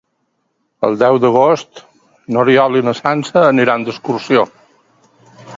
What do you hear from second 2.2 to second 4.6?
n'Oriol i na Sança aniran d'excursió.